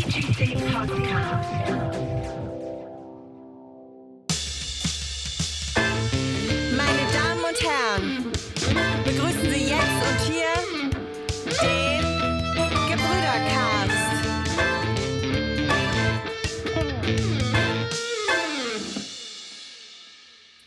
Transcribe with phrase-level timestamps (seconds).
[0.00, 1.50] VGC Podcast.
[6.76, 8.06] Meine Damen und Herren,
[9.04, 10.54] begrüßen Sie jetzt und hier
[11.60, 12.04] den
[12.86, 14.08] Gebrüdercast.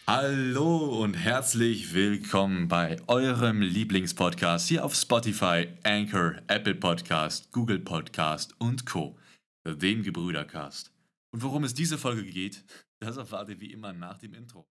[0.07, 8.53] Hallo und herzlich willkommen bei eurem Lieblingspodcast hier auf Spotify, Anchor, Apple Podcast, Google Podcast
[8.59, 9.15] und Co.
[9.63, 10.91] Dem Gebrüdercast.
[11.29, 12.63] Und worum es diese Folge geht,
[12.99, 14.67] das erfahrt ihr wie immer nach dem Intro.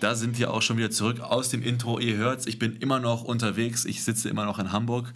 [0.00, 1.98] Da sind wir auch schon wieder zurück aus dem Intro.
[1.98, 3.86] Ihr hört's, ich bin immer noch unterwegs.
[3.86, 5.14] Ich sitze immer noch in Hamburg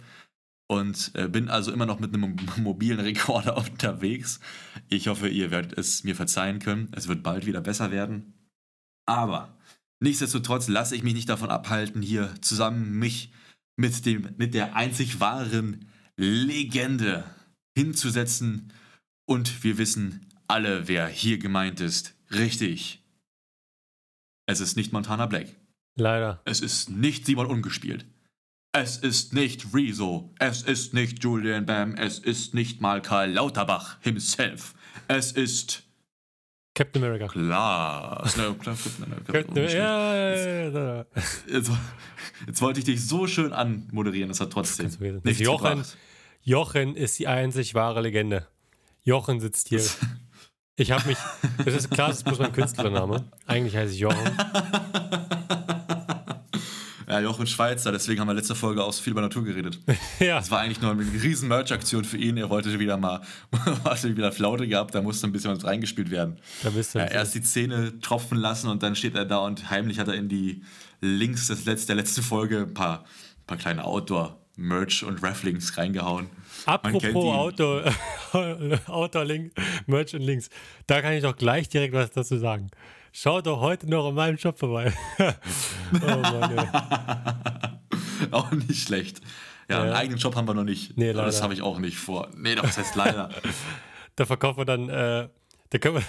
[0.69, 4.39] und äh, bin also immer noch mit einem mobilen Rekorder unterwegs.
[4.87, 6.89] Ich hoffe, ihr werdet es mir verzeihen können.
[6.95, 8.33] Es wird bald wieder besser werden.
[9.07, 9.57] Aber
[9.99, 13.33] nichtsdestotrotz lasse ich mich nicht davon abhalten, hier zusammen mich
[13.77, 17.23] mit, dem, mit der einzig wahren Legende
[17.75, 18.71] hinzusetzen.
[19.25, 22.13] Und wir wissen alle, wer hier gemeint ist.
[22.31, 23.03] Richtig.
[24.45, 25.47] Es ist nicht Montana Black.
[25.95, 26.41] Leider.
[26.45, 28.05] Es ist nicht Simon Ungespielt.
[28.71, 30.31] Es ist nicht Rezo.
[30.37, 31.95] Es ist nicht Julian Bam.
[31.95, 34.75] Es ist nicht mal Karl Lauterbach himself.
[35.07, 35.83] Es ist
[36.75, 37.25] Captain America.
[37.35, 39.33] No, klar, Captain America.
[39.33, 41.05] Captain, ja.
[41.51, 41.71] Jetzt,
[42.47, 44.85] jetzt wollte ich dich so schön anmoderieren, das hat trotzdem
[45.23, 45.97] nichts Jochen, gebracht.
[46.41, 48.47] Jochen ist die einzig wahre Legende.
[49.01, 49.83] Jochen sitzt hier.
[50.75, 51.17] Ich habe mich.
[51.65, 53.25] Das ist klar, das ist bloß mein Künstlername.
[53.45, 54.17] Eigentlich heiße ich Jochen.
[57.19, 59.79] Ja, Jochen Schweizer, deswegen haben wir letzte Folge auch so viel über Natur geredet.
[60.19, 60.37] Ja.
[60.37, 62.37] Das war eigentlich nur eine riesen Merch-Aktion für ihn.
[62.37, 63.21] Er wollte wieder mal,
[63.85, 66.37] hatte wieder Flaute gehabt, da musste ein bisschen was reingespielt werden.
[66.63, 66.99] Da bist du.
[66.99, 70.15] Ja, erst die Zähne tropfen lassen und dann steht er da und heimlich hat er
[70.15, 70.61] in die
[71.01, 73.05] Links des Letz der letzten Folge ein paar,
[73.47, 76.29] paar kleine Outdoor-Merch und Rafflings reingehauen.
[76.65, 77.15] Apropos ihn.
[77.31, 77.81] Auto,
[78.87, 79.53] Outdoor-Link,
[79.87, 80.49] Merch und Links.
[80.87, 82.69] Da kann ich doch gleich direkt was dazu sagen.
[83.11, 84.93] Schaut doch heute noch in meinem Shop vorbei.
[85.19, 86.69] oh Mann.
[88.31, 89.21] Auch nicht schlecht.
[89.69, 89.95] Ja, einen Ja.
[89.97, 90.97] eigenen Job haben wir noch nicht.
[90.97, 91.43] Nee, Aber Das leider.
[91.43, 92.27] habe ich auch nicht vor.
[92.35, 93.29] Nee, das heißt leider.
[94.15, 95.29] Da verkaufen wir dann, äh,
[95.69, 96.01] da können wir,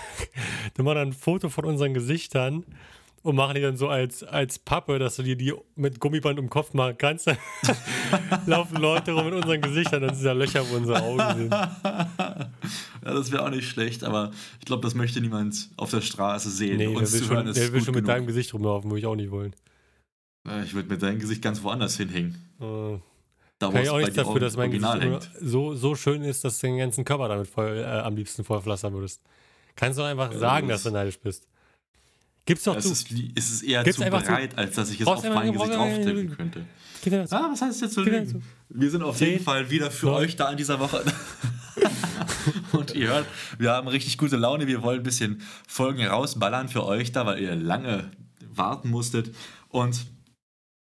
[0.74, 2.64] da machen wir dann ein Foto von unseren Gesichtern
[3.22, 6.46] und machen die dann so als, als Pappe, dass du dir die mit Gummiband um
[6.46, 7.30] den Kopf machen kannst.
[8.46, 11.54] Laufen Leute rum mit unseren Gesichtern, dann sind da Löcher, wo unsere Augen sind.
[13.04, 16.50] Ja, das wäre auch nicht schlecht, aber ich glaube, das möchte niemand auf der Straße
[16.50, 16.76] sehen.
[16.78, 18.06] Nee, Uns will zu hören schon, wer will schon mit genug.
[18.16, 19.54] deinem Gesicht rumlaufen, würde ich auch nicht wollen.
[20.48, 22.34] Äh, Ich würde mit deinem Gesicht ganz woanders hinhängen.
[22.60, 22.98] Äh,
[23.58, 26.58] Da, kann ich auch nichts dafür, dass mein original Gesicht so, so schön ist, dass
[26.60, 29.20] du den ganzen Körper damit voll, äh, am liebsten vollpflastern würdest.
[29.76, 31.46] Kannst du einfach sagen, das- dass du neidisch bist.
[32.50, 32.92] Gibt's doch Es zu.
[32.92, 35.52] ist, es ist eher Gibt's zu einfach zu- breit, als dass ich es auf mein
[35.52, 36.66] Gesicht brauchst einfach- auftippen könnte.
[37.30, 38.42] Ah, was heißt jetzt mir lügen?
[38.68, 40.14] Wir sind auf jeden Zehn, Fall wieder für neun.
[40.16, 41.02] euch da in dieser Woche.
[42.72, 43.26] Und ihr hört,
[43.58, 44.66] wir haben richtig gute Laune.
[44.66, 48.10] Wir wollen ein bisschen Folgen rausballern für euch da, weil ihr lange
[48.54, 49.34] warten musstet.
[49.68, 50.06] Und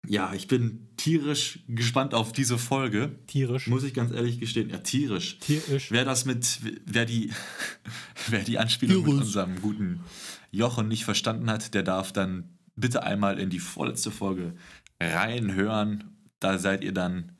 [0.07, 3.13] ja, ich bin tierisch gespannt auf diese Folge.
[3.27, 3.67] Tierisch.
[3.69, 4.71] Muss ich ganz ehrlich gestehen.
[4.71, 5.39] Ja, tierisch.
[5.39, 5.91] Tierisch.
[5.91, 7.33] Wer das mit, wer die,
[8.29, 9.21] wer die Anspielung mit Tierisch.
[9.27, 10.01] unserem guten
[10.57, 14.55] Jochen nicht verstanden hat, der darf dann bitte einmal in die vorletzte Folge
[15.01, 16.05] reinhören.
[16.41, 17.33] Da seid ihr dann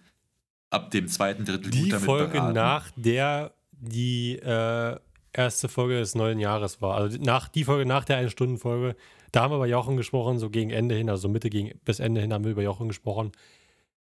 [0.71, 2.55] ab dem zweiten Drittel Die gut damit Folge beraten.
[2.55, 4.97] nach der die äh,
[5.33, 6.97] erste Folge des neuen Jahres war.
[6.97, 8.97] Also nach die Folge nach der Ein-Stunden-Folge.
[9.33, 12.21] Da haben wir über Jochen gesprochen, so gegen Ende hin, also Mitte gegen bis Ende
[12.21, 13.33] hin haben wir über Jochen gesprochen.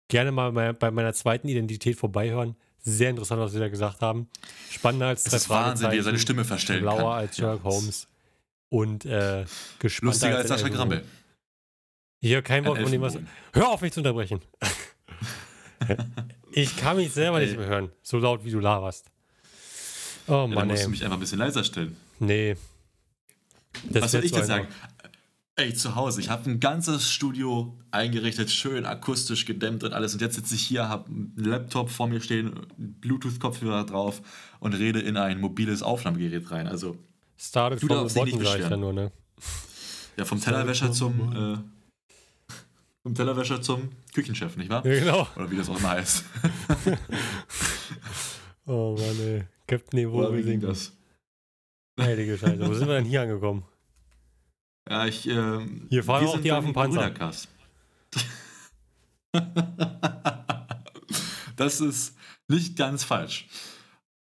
[0.10, 2.56] Gerne mal bei, meiner zweiten Identität vorbeihören.
[2.80, 4.30] Sehr interessant, was wir da gesagt haben.
[4.70, 7.20] Spannender als Es drei ist Wahnsinn, wie er seine Stimme verstellen Schlauer kann.
[7.20, 8.08] als Sherlock Ja, Holmes
[8.70, 9.46] und äh,
[9.80, 10.70] gespannter Lustiger als Sascha.
[10.70, 11.04] Grammel.
[12.20, 13.18] Hier kein Wort Ein von dem, was.
[13.54, 14.42] Hör auf, mich zu unterbrechen.
[16.52, 19.06] ich kann mich selber nicht mehr hören, so laut wie du laberst.
[20.28, 20.92] Oh Ja, dann Mann, musst du ey.
[20.92, 21.96] mich einfach ein bisschen leiser stellen.
[22.20, 22.58] Nee.
[23.90, 24.68] Das Was soll ich denn sagen?
[25.56, 30.14] Ey, zu Hause, ich habe ein ganzes Studio eingerichtet, schön akustisch gedämmt und alles.
[30.14, 34.22] Und jetzt sitze ich hier, habe einen Laptop vor mir stehen, Bluetooth-Kopfhörer drauf
[34.60, 36.68] und rede in ein mobiles Aufnahmegerät rein.
[36.68, 36.96] Also
[37.40, 39.12] Started Du from darfst the dich nicht bottom, sag ich nur, ne?
[40.18, 41.58] ja, vom Tellerwäscher zum, äh,
[43.04, 44.86] vom Tellerwäscher zum Küchenchef, nicht wahr?
[44.86, 45.28] Ja, genau.
[45.36, 46.24] Oder wie das auch immer heißt.
[48.70, 49.46] Oh Mann, ey.
[49.66, 50.92] Captain Oder wie ging das?
[51.98, 52.68] Heilige Scheiße.
[52.68, 53.64] Wo sind wir denn hier angekommen?
[54.90, 57.12] Ja, ich, ähm, Hier fahren wir auch die Affenpanzer.
[61.58, 62.16] Das ist
[62.48, 63.50] nicht ganz falsch.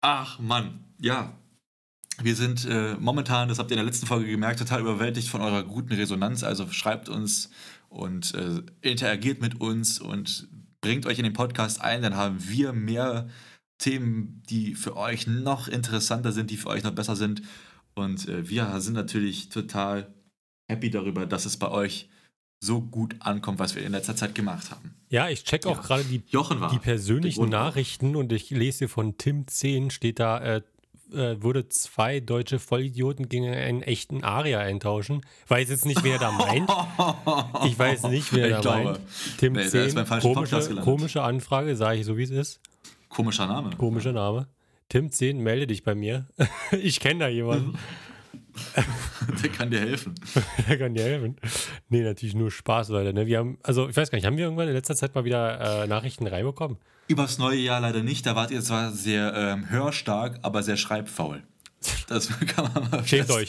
[0.01, 1.37] Ach Mann, ja.
[2.23, 5.41] Wir sind äh, momentan, das habt ihr in der letzten Folge gemerkt, total überwältigt von
[5.41, 6.43] eurer guten Resonanz.
[6.45, 7.51] Also schreibt uns
[7.89, 10.49] und äh, interagiert mit uns und
[10.81, 12.03] bringt euch in den Podcast ein.
[12.03, 13.29] Dann haben wir mehr
[13.79, 17.43] Themen, die für euch noch interessanter sind, die für euch noch besser sind.
[17.95, 20.13] Und äh, wir sind natürlich total
[20.71, 22.09] happy darüber, dass es bei euch
[22.63, 24.95] so gut ankommt, was wir in letzter Zeit gemacht haben.
[25.11, 25.83] Ja, ich check auch Ja.
[25.83, 27.49] gerade die, die persönlichen.
[27.51, 30.63] Nachrichten und ich lese hier von Tim 10, steht da, äh,
[31.13, 35.23] äh, würde zwei deutsche Vollidioten gegen einen echten Aria eintauschen.
[35.49, 36.71] Weiß jetzt nicht, wer da meint.
[37.67, 39.01] Ich weiß nicht, wer Ich da glaube, meint.
[39.39, 42.23] Tim nee, der 10, ist beim falschen Podcast komische, komische Anfrage, sage ich so, wie
[42.23, 42.61] es ist.
[43.09, 43.71] Komischer Name.
[43.77, 44.49] Komischer Name.
[44.89, 46.27] Tim 10, melde dich bei mir.
[46.73, 47.79] ich kenne da jemanden,
[49.43, 50.15] Der kann dir helfen.
[50.69, 51.37] der kann dir helfen.
[51.89, 53.13] Nee, natürlich nur Spaß, Leute.
[53.13, 53.27] Ne?
[53.27, 55.83] Wir haben, also ich weiß gar nicht, haben wir irgendwann in letzter Zeit mal wieder
[55.83, 56.79] äh, Nachrichten reinbekommen?
[57.09, 58.25] Übers neue Jahr leider nicht.
[58.27, 61.43] Da wart ihr zwar sehr ähm, hörstark, aber sehr schreibfaul.
[62.09, 63.49] Das kann man mal Schämt euch.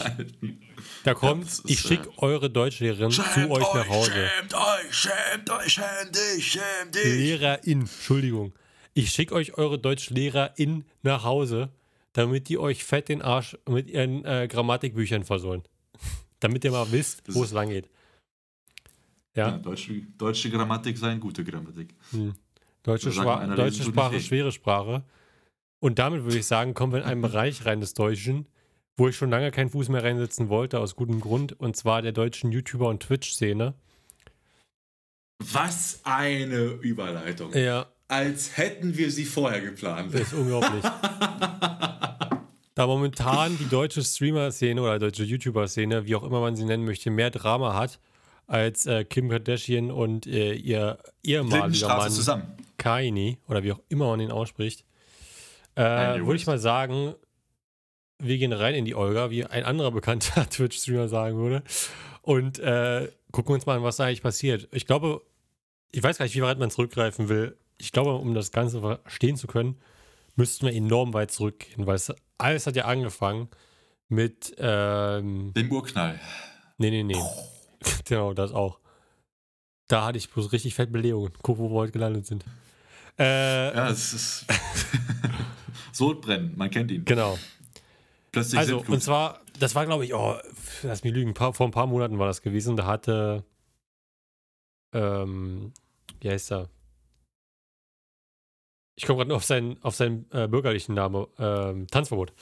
[1.05, 4.11] Da kommt, ist, ich schicke äh, eure Deutschlehrerin zu euch nach Hause.
[4.11, 7.03] Schämt euch, schämt euch, schäm dich, schäm dich.
[7.05, 8.53] Lehrerin, Entschuldigung.
[8.93, 11.69] Ich schicke euch eure Deutschlehrerin nach Hause,
[12.13, 15.63] damit die euch fett den Arsch mit ihren äh, Grammatikbüchern versohlen.
[16.39, 17.89] damit ihr mal wisst, wo es lang geht.
[19.35, 21.93] Ja, Ja, deutsche, deutsche Grammatik sei eine gute Grammatik.
[22.83, 25.03] deutsche, der deutsche so nicht Sprache, schwere Sprache.
[25.79, 28.47] Und damit würde ich sagen, kommen wir in einen Bereich rein des Deutschen,
[28.97, 32.13] wo ich schon lange keinen Fuß mehr reinsetzen wollte, aus gutem Grund, und zwar der
[32.13, 33.73] deutschen YouTuber- und Twitch-Szene.
[35.51, 37.53] Was eine Überleitung.
[37.53, 40.13] Ja, Als hätten wir sie vorher geplant.
[40.13, 40.81] Das ist unglaublich.
[42.75, 47.09] da momentan die deutsche Streamer-Szene oder deutsche YouTuber-Szene, wie auch immer man sie nennen möchte,
[47.11, 47.99] mehr Drama hat
[48.47, 52.43] als äh, Kim Kardashian und äh, ihr ehemaliger Mann zusammen.
[52.77, 54.85] Kaini oder wie auch immer man ihn ausspricht,
[55.75, 57.15] äh, würde ich mal sagen,
[58.19, 61.63] wir gehen rein in die Olga, wie ein anderer bekannter Twitch-Streamer sagen würde,
[62.21, 64.67] und äh, gucken uns mal an, was da eigentlich passiert.
[64.71, 65.21] Ich glaube,
[65.91, 67.57] ich weiß gar nicht, wie weit man zurückgreifen will.
[67.77, 69.77] Ich glaube, um das Ganze verstehen zu können,
[70.35, 73.49] müssten wir enorm weit zurückgehen, weil es alles hat ja angefangen
[74.07, 76.19] mit, ähm, Dem Urknall.
[76.77, 77.15] nee, nee, nee.
[78.05, 78.79] genau, das auch.
[79.87, 81.31] Da hatte ich bloß richtig fett Belegungen.
[81.43, 82.43] Guck, wo wir heute gelandet sind.
[83.19, 84.45] Äh, Ja, es ist.
[85.91, 87.05] Sodbrennen, man kennt ihn.
[87.05, 87.37] Genau.
[88.31, 88.95] Plötzlich Also, Sintflut.
[88.95, 90.35] und zwar, das war, glaube ich, oh,
[90.83, 92.75] lass mich lügen, paar, vor ein paar Monaten war das gewesen.
[92.75, 93.45] Da hatte,
[94.93, 95.71] ähm,
[96.19, 96.69] wie heißt er?
[98.97, 102.33] Ich komme gerade nur auf seinen, auf seinen äh, bürgerlichen Namen, ähm, Tanzverbot.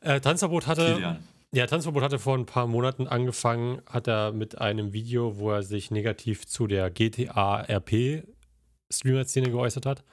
[0.00, 1.22] Äh, Tanzverbot hatte, Kilian.
[1.52, 5.62] Ja, Tanzverbot hatte vor ein paar Monaten angefangen, hat er mit einem Video, wo er
[5.62, 8.24] sich negativ zu der GTA RP
[8.92, 10.04] Streamer-Szene geäußert hat.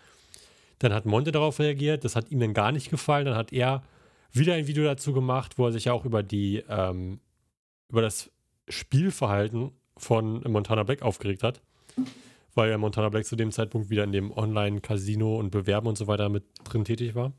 [0.80, 3.25] Dann hat Monte darauf reagiert, das hat ihm dann gar nicht gefallen.
[3.25, 3.84] Dann hat er
[4.31, 7.19] wieder ein Video dazu gemacht, wo er sich auch über die, ähm,
[7.89, 8.31] über das
[8.68, 11.62] Spielverhalten von Montana Black aufgeregt hat.
[12.54, 16.07] Weil ja Montana Black zu dem Zeitpunkt wieder in dem Online-Casino und Bewerben und so
[16.07, 17.34] weiter mit drin tätig war.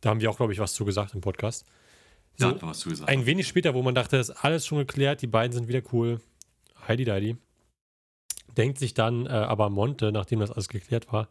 [0.00, 1.66] Da haben wir auch, glaube ich, was zu gesagt im Podcast.
[2.38, 3.08] So, man was zugesagt.
[3.08, 5.82] ein wenig später, wo man dachte, das ist alles schon geklärt, die beiden sind wieder
[5.92, 6.20] cool.
[6.86, 7.36] Heidi Deidi.
[8.56, 11.28] Denkt sich dann äh, aber Monte, nachdem das alles geklärt war,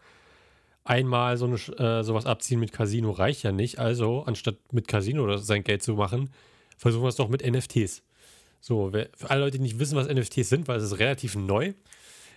[0.83, 3.80] einmal so eine, äh, sowas abziehen mit Casino reicht ja nicht.
[3.80, 6.30] Also, anstatt mit Casino sein Geld zu machen,
[6.78, 8.04] versuchen wir es doch mit NFTs.
[8.59, 11.35] So, wer, für alle Leute, die nicht wissen, was NFTs sind, weil es ist relativ
[11.35, 11.73] neu.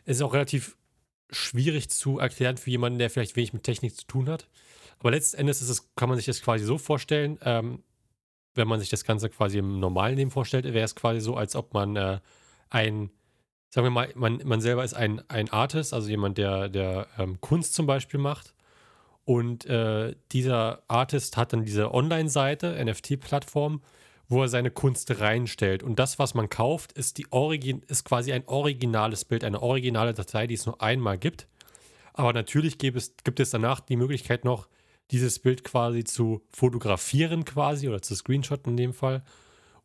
[0.04, 0.76] Es ist auch relativ
[1.30, 4.48] schwierig zu erklären für jemanden, der vielleicht wenig mit Technik zu tun hat.
[4.98, 7.82] Aber letzten Endes ist es, kann man sich das quasi so vorstellen, ähm,
[8.60, 11.56] wenn man sich das Ganze quasi im normalen Leben vorstellt, wäre es quasi so, als
[11.56, 12.20] ob man äh,
[12.68, 13.10] ein,
[13.70, 17.40] sagen wir mal, man, man selber ist ein, ein Artist, also jemand, der, der ähm,
[17.40, 18.54] Kunst zum Beispiel macht.
[19.24, 23.80] Und äh, dieser Artist hat dann diese Online-Seite, NFT-Plattform,
[24.28, 25.82] wo er seine Kunst reinstellt.
[25.82, 30.14] Und das, was man kauft, ist, die Origin ist quasi ein originales Bild, eine originale
[30.14, 31.48] Datei, die es nur einmal gibt.
[32.12, 34.68] Aber natürlich gibt es, gibt es danach die Möglichkeit noch,
[35.10, 39.22] dieses Bild quasi zu fotografieren quasi oder zu screenshotten in dem Fall.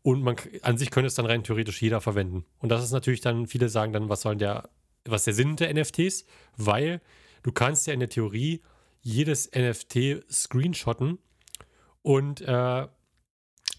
[0.02, 2.46] Und man an sich könnte es dann rein theoretisch jeder verwenden.
[2.60, 4.70] Und das ist natürlich dann, viele sagen dann, was soll der,
[5.04, 6.26] was der Sinn der NFTs?
[6.58, 7.02] Weil
[7.42, 8.62] du kannst ja in der Theorie
[9.02, 11.18] jedes NFT screenshotten
[12.02, 12.88] und äh,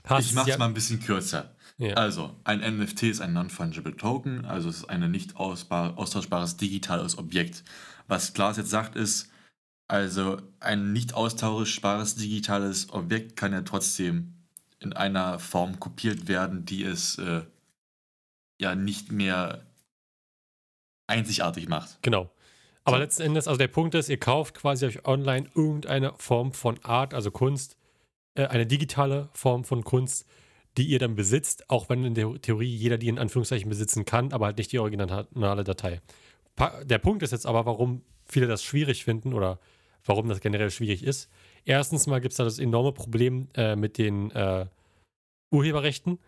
[0.04, 1.54] hast Ich mach's ja, mal ein bisschen kürzer.
[1.78, 1.94] Ja.
[1.94, 7.64] Also, ein NFT ist ein Non-Fungible Token, also es ist ein nicht austauschbares digitales Objekt.
[8.08, 9.30] Was Klaas jetzt sagt, ist,
[9.88, 14.34] also ein nicht austauschbares digitales Objekt kann ja trotzdem
[14.80, 17.42] in einer Form kopiert werden, die es äh,
[18.60, 19.66] ja nicht mehr
[21.06, 21.98] einzigartig macht.
[22.02, 22.30] Genau.
[22.84, 26.78] Aber letzten Endes, also der Punkt ist, ihr kauft quasi euch online irgendeine Form von
[26.84, 27.76] Art, also Kunst,
[28.34, 30.26] äh, eine digitale Form von Kunst,
[30.76, 34.32] die ihr dann besitzt, auch wenn in der Theorie jeder die in Anführungszeichen besitzen kann,
[34.32, 36.00] aber halt nicht die originale Datei.
[36.54, 39.58] Pa der Punkt ist jetzt aber, warum viele das schwierig finden oder
[40.06, 41.28] warum das generell schwierig ist.
[41.64, 44.66] Erstens mal gibt es da das enorme Problem äh, mit den äh,
[45.50, 46.18] Urheberrechten,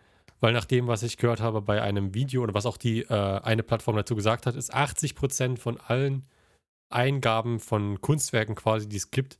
[0.40, 3.40] weil nach dem, was ich gehört habe bei einem Video oder was auch die äh,
[3.40, 6.26] eine Plattform dazu gesagt hat, ist 80% von allen
[6.90, 9.38] Eingaben von Kunstwerken quasi, die es gibt,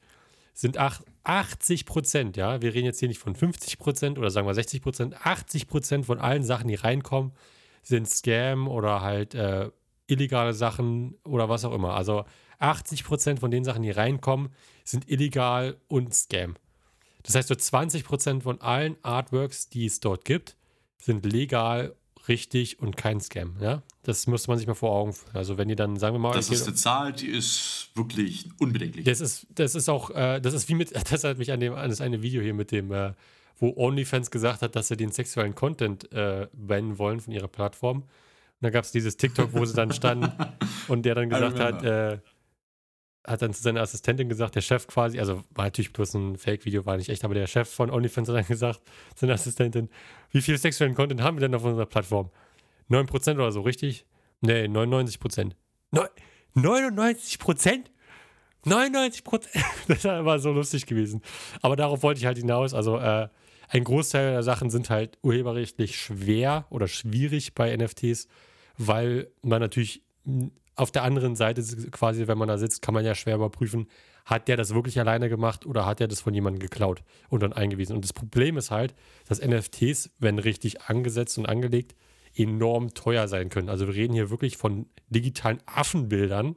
[0.52, 0.76] sind
[1.22, 4.82] 80 Prozent, ja, wir reden jetzt hier nicht von 50 Prozent oder sagen wir 60
[4.82, 7.32] Prozent, 80 Prozent von allen Sachen, die reinkommen,
[7.82, 9.70] sind Scam oder halt äh,
[10.08, 11.94] illegale Sachen oder was auch immer.
[11.94, 12.24] Also
[12.58, 14.50] 80 Prozent von den Sachen, die reinkommen,
[14.84, 16.56] sind illegal und Scam.
[17.22, 20.56] Das heißt, so 20 Prozent von allen Artworks, die es dort gibt,
[20.98, 21.94] sind legal
[22.28, 23.56] richtig und kein Scam.
[23.60, 23.82] Ja?
[24.02, 25.36] Das müsste man sich mal vor Augen führen.
[25.36, 26.32] Also wenn ihr dann, sagen wir mal...
[26.32, 29.04] Das ist eine Zahl, die ist wirklich unbedenklich.
[29.04, 31.74] Das ist, das ist auch, äh, das ist wie mit, das hat mich an, dem,
[31.74, 33.12] an das eine Video hier mit dem, äh,
[33.58, 37.98] wo OnlyFans gesagt hat, dass sie den sexuellen Content äh, bannen wollen von ihrer Plattform.
[38.02, 38.06] Und
[38.60, 40.32] dann gab es dieses TikTok, wo sie dann standen
[40.88, 42.18] und der dann gesagt hat, äh,
[43.28, 46.86] hat dann zu seiner Assistentin gesagt, der Chef quasi, also war natürlich bloß ein Fake-Video,
[46.86, 48.80] war nicht echt, aber der Chef von OnlyFans hat dann gesagt,
[49.14, 49.90] seine Assistentin,
[50.30, 52.30] wie viel sexuellen Content haben wir denn auf unserer Plattform?
[52.90, 54.06] 9% oder so, richtig?
[54.40, 55.52] Nee, 99%.
[55.90, 56.06] Neu
[56.56, 57.84] 99%?
[58.64, 59.46] 99%?
[59.88, 61.22] das war so lustig gewesen.
[61.60, 62.72] Aber darauf wollte ich halt hinaus.
[62.72, 63.28] Also, äh,
[63.68, 68.26] ein Großteil der Sachen sind halt urheberrechtlich schwer oder schwierig bei NFTs,
[68.78, 70.02] weil man natürlich
[70.78, 73.88] auf der anderen Seite quasi, wenn man da sitzt, kann man ja schwer überprüfen,
[74.24, 77.52] hat der das wirklich alleine gemacht oder hat er das von jemandem geklaut und dann
[77.52, 77.96] eingewiesen.
[77.96, 78.94] Und das Problem ist halt,
[79.26, 81.96] dass NFTs, wenn richtig angesetzt und angelegt,
[82.34, 83.68] enorm teuer sein können.
[83.68, 86.56] Also wir reden hier wirklich von digitalen Affenbildern,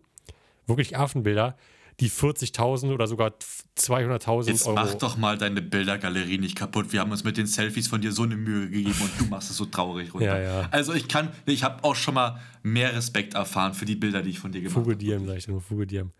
[0.67, 1.57] wirklich Affenbilder,
[2.01, 3.33] die 40.000 oder sogar
[3.77, 4.75] 200.000 Jetzt Euro.
[4.75, 6.91] mach doch mal deine Bildergalerie nicht kaputt.
[6.91, 9.51] Wir haben uns mit den Selfies von dir so eine Mühe gegeben und du machst
[9.51, 10.41] es so traurig runter.
[10.41, 10.67] Ja, ja.
[10.71, 14.31] Also ich kann, ich habe auch schon mal mehr Respekt erfahren für die Bilder, die
[14.31, 14.85] ich von dir gemacht habe.
[14.85, 16.11] Fugediam, sag ich nur, Fugediam.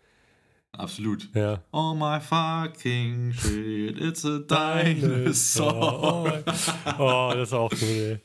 [0.70, 1.28] Absolut.
[1.34, 1.62] Ja.
[1.72, 6.42] Oh my fucking shit, it's a dinosaur.
[6.46, 8.20] Oh, oh, das ist auch cool,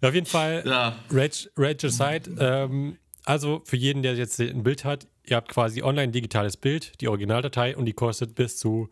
[0.00, 0.08] ey.
[0.08, 4.84] Auf jeden Fall, Ja, Rage, Rage Aside, ähm, also für jeden, der jetzt ein Bild
[4.84, 8.88] hat, ihr habt quasi online digitales Bild, die Originaldatei und die kostet bis zu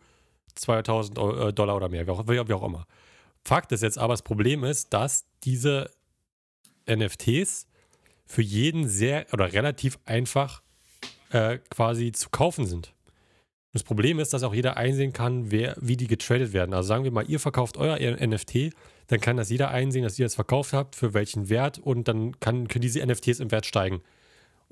[0.55, 2.85] 2000 Eu- äh, Dollar oder mehr, wie auch, wie auch immer.
[3.43, 5.89] Fakt ist jetzt aber, das Problem ist, dass diese
[6.87, 7.67] NFTs
[8.25, 10.61] für jeden sehr oder relativ einfach
[11.31, 12.93] äh, quasi zu kaufen sind.
[13.73, 16.73] Das Problem ist, dass auch jeder einsehen kann, wer, wie die getradet werden.
[16.75, 18.69] Also sagen wir mal, ihr verkauft euer NFT,
[19.07, 22.39] dann kann das jeder einsehen, dass ihr das verkauft habt, für welchen Wert und dann
[22.39, 24.01] kann, können diese NFTs im Wert steigen.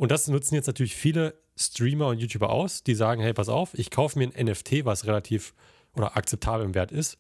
[0.01, 3.77] Und das nutzen jetzt natürlich viele Streamer und YouTuber aus, die sagen, hey, pass auf,
[3.77, 5.53] ich kaufe mir ein NFT, was relativ
[5.96, 7.20] oder akzeptabel im Wert ist.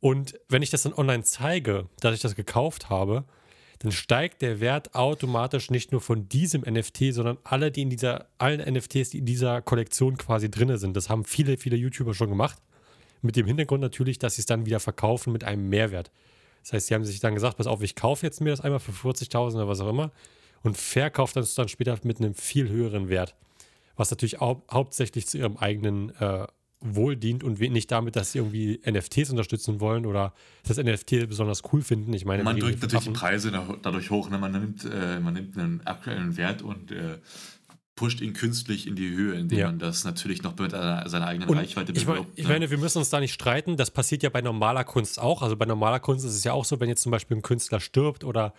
[0.00, 3.22] Und wenn ich das dann online zeige, dass ich das gekauft habe,
[3.78, 8.26] dann steigt der Wert automatisch nicht nur von diesem NFT, sondern alle, die in dieser,
[8.36, 10.96] allen NFTs, die in dieser Kollektion quasi drin sind.
[10.96, 12.60] Das haben viele, viele YouTuber schon gemacht.
[13.20, 16.10] Mit dem Hintergrund natürlich, dass sie es dann wieder verkaufen mit einem Mehrwert.
[16.64, 18.80] Das heißt, sie haben sich dann gesagt, pass auf, ich kaufe jetzt mir das einmal
[18.80, 20.10] für 40.000 oder was auch immer
[20.62, 23.34] und verkaufe das dann später mit einem viel höheren Wert.
[23.96, 26.46] Was natürlich hau hauptsächlich zu ihrem eigenen äh,
[26.80, 30.34] Wohl dient und nicht damit, dass sie irgendwie NFTs unterstützen wollen oder
[30.66, 32.12] das NFT besonders cool finden.
[32.12, 33.12] Ich meine, man drückt natürlich Affen.
[33.12, 34.28] Preise da- dadurch hoch.
[34.30, 34.38] Ne?
[34.38, 37.18] Man, nimmt, äh, man nimmt einen aktuellen Wert und äh,
[37.94, 39.66] pusht ihn künstlich in die Höhe, indem Ja.
[39.66, 42.32] man das natürlich noch mit einer, seiner eigenen Und Reichweite ich, mein, bewirbt.
[42.38, 42.52] ich ne?
[42.52, 43.76] meine, wir müssen uns da nicht streiten.
[43.76, 45.42] Das passiert ja bei normaler Kunst auch.
[45.42, 47.78] Also bei normaler Kunst ist es ja auch so, wenn jetzt zum Beispiel ein Künstler
[47.78, 48.54] stirbt oder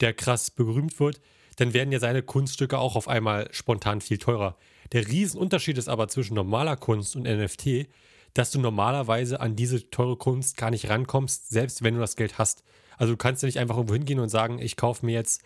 [0.00, 1.20] der krass berühmt wird,
[1.56, 4.56] dann werden ja seine Kunststücke auch auf einmal spontan viel teurer.
[4.92, 7.88] Der Riesenunterschied ist aber zwischen normaler Kunst und NFT,
[8.34, 12.38] dass du normalerweise an diese teure Kunst gar nicht rankommst, selbst wenn du das Geld
[12.38, 12.62] hast.
[12.98, 15.42] Also du kannst ja nicht einfach irgendwo hingehen und sagen, ich kaufe mir jetzt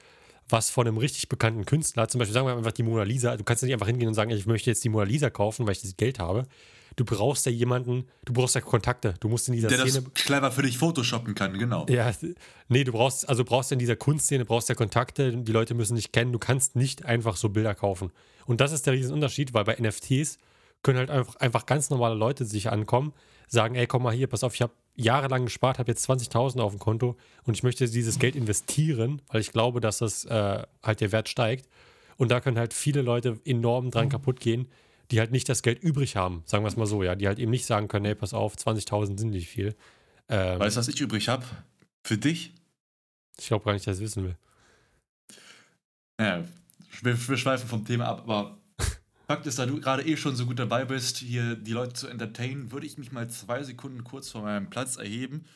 [0.49, 3.45] was von einem richtig bekannten Künstler, zum Beispiel sagen wir einfach die Mona Lisa, du
[3.45, 5.73] kannst ja nicht einfach hingehen und sagen, ich möchte jetzt die Mona Lisa kaufen, weil
[5.73, 6.47] ich das Geld habe.
[7.01, 10.03] Du brauchst ja jemanden, du brauchst ja Kontakte, du musst in dieser der Szene.
[10.03, 11.87] das clever für dich photoshoppen kann, genau.
[11.89, 12.13] Ja,
[12.69, 16.13] nee, du brauchst, also brauchst in dieser Kunstszene, brauchst ja Kontakte, die Leute müssen dich
[16.13, 18.13] kennen, du kannst nicht einfach so Bilder kaufen.
[18.45, 20.37] Und das ist der Riesenunterschied, weil bei NFTs
[20.83, 23.15] können halt einfach, einfach ganz normale Leute sich ankommen,
[23.49, 26.73] sagen, ey, komm mal hier, pass auf, ich habe jahrelang gespart, habe jetzt 20.000 auf
[26.73, 31.01] dem Konto und ich möchte dieses Geld investieren, weil ich glaube, dass das äh, halt
[31.01, 31.67] der Wert steigt.
[32.19, 34.69] Und da können halt viele Leute enorm dran kaputt gehen,
[35.11, 37.39] die halt nicht das Geld übrig haben, sagen wir es mal so, ja, die halt
[37.39, 39.75] eben nicht sagen können, hey, pass auf, 20.000 sind nicht viel.
[40.29, 41.45] Ähm, Weißt du, was ich übrig habe?
[42.07, 42.55] Für dich?
[43.39, 44.37] ich glaube gar nicht, dass ich das wissen will.
[46.21, 46.45] Ja,
[47.03, 48.59] wir, wir schweifen vom Thema ab, aber
[49.27, 52.09] Fakt ist, da du gerade eh schon so gut dabei bist, hier die Leute zu
[52.09, 55.47] entertainen, würde ich mich mal zwei Sekunden kurz von meinem Platz erheben.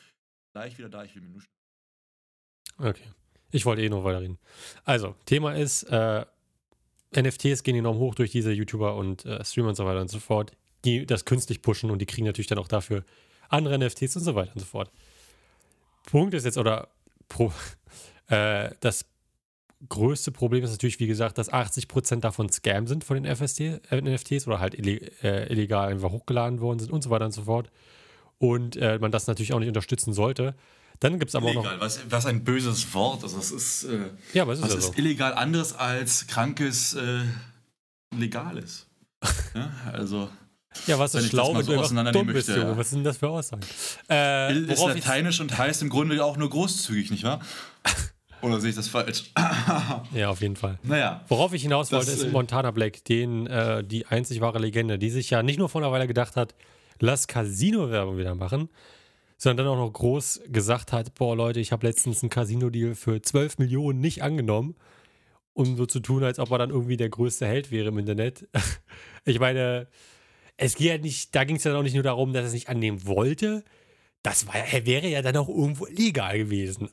[0.53, 1.43] Gleich wieder da, ich will mir nur.
[2.77, 3.03] Okay.
[3.51, 4.39] Ich wollte eh noch weiterreden.
[4.83, 6.25] Also, Thema ist, äh,
[7.15, 10.19] NFTs gehen enorm hoch durch diese YouTuber und äh, Streamer und so weiter und so
[10.19, 10.51] fort,
[10.83, 13.03] die das künstlich pushen und die kriegen natürlich dann auch dafür
[13.49, 14.91] andere NFTs und so weiter und so fort.
[16.05, 16.89] Punkt ist jetzt, oder
[17.27, 17.51] pro,
[18.27, 19.05] äh, das
[19.89, 24.01] größte Problem ist natürlich, wie gesagt, dass 80% davon Scam sind von den FST, äh,
[24.01, 27.43] NFTs oder halt ille äh, illegal einfach hochgeladen worden sind und so weiter und so
[27.43, 27.69] fort.
[28.37, 30.55] Und äh, man das natürlich auch nicht unterstützen sollte.
[30.99, 31.81] Dann gibt es aber illegal, auch noch.
[31.81, 33.23] was, was ein böses Wort.
[33.23, 37.21] Also das ist, äh, Ja, aber es ist was ist illegal anderes als krankes äh,
[38.15, 38.87] Legales.
[39.55, 40.29] ja, also,
[40.87, 42.77] Ja, was ist das schlau, wenn so du dumm bist, möchte, ja.
[42.77, 43.61] Was sind das für Aussagen?
[44.09, 47.39] Äh, Ill ist lateinisch und heißt im Grunde auch nur großzügig, nicht wahr?
[48.41, 49.31] Oder sehe ich das falsch?
[50.13, 50.77] Ja, auf jeden Fall.
[50.83, 51.23] naja.
[51.29, 54.99] Worauf ich hinaus Das, wollte, ist äh, Montana Black, den, äh, die einzig wahre Legende,
[54.99, 56.53] die sich ja nicht nur vor einer Weile gedacht hat,
[56.99, 58.69] lass Casino-Werbung wieder machen,
[59.37, 63.21] sondern dann auch noch groß gesagt hat, boah Leute, ich habe letztens einen Casino-Deal für
[63.21, 64.75] 12 Millionen nicht angenommen,
[65.53, 68.47] um so zu tun, als ob er dann irgendwie der größte Held wäre im Internet.
[69.25, 69.87] ich meine,
[70.57, 72.53] es geht ja nicht, da ging es ja auch nicht nur darum, dass er es
[72.53, 73.63] nicht annehmen wollte,
[74.25, 76.89] das war, er wäre ja dann auch irgendwo illegal gewesen.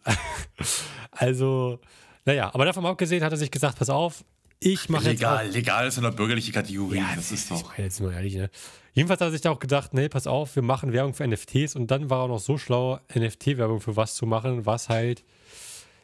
[1.13, 1.81] also,
[2.27, 4.23] naja, aber davon abgesehen hat er sich gesagt, pass auf,
[4.61, 6.99] ich mache jetzt Legal, legal ist eine bürgerliche Kategorie.
[6.99, 7.71] ja, das ist ich doch.
[7.71, 8.51] meine jetzt mal ehrlich, ne?
[8.95, 11.77] Jedenfalls hat er sich da auch gedacht, nee, pass auf, wir machen Werbung für NFTs
[11.77, 15.25] und dann war er noch so schlau, NFT-Werbung für was zu machen, was halt,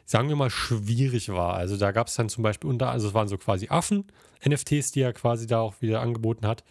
[0.05, 1.53] sagen wir mal, schwierig war.
[1.53, 5.01] Also da gab es dann zum Beispiel unter, also es waren so quasi Affen-NFTs, die
[5.01, 6.63] er quasi da auch wieder angeboten hat.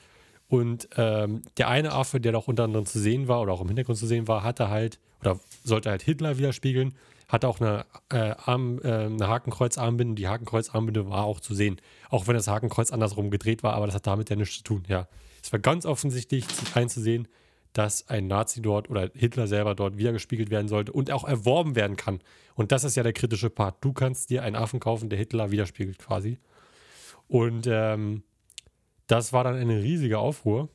[0.49, 3.69] Und ähm, der eine Affe, der doch unter anderem zu sehen war oder auch im
[3.69, 6.95] Hintergrund zu sehen war, hatte halt, oder sollte halt Hitler widerspiegeln,
[7.29, 10.15] hatte auch eine, äh, Arm, äh, eine Hakenkreuzarmbinde.
[10.15, 11.81] Die Hakenkreuzarmbinde war auch zu sehen.
[12.09, 14.85] Auch wenn das Hakenkreuz andersrum gedreht war, aber das hat damit ja nichts zu tun.
[14.89, 15.07] Ja,
[15.42, 17.28] es war ganz offensichtlich einzusehen,
[17.73, 21.97] dass ein Nazi dort oder Hitler selber dort wiedergespiegelt werden sollte und auch erworben werden
[21.97, 22.21] kann.
[22.54, 23.84] Und das ist ja der kritische Part.
[23.84, 26.39] Du kannst dir einen Affen kaufen, der Hitler widerspiegelt quasi.
[27.28, 28.23] Und ähm,
[29.06, 30.69] das war dann eine riesige Aufruhr.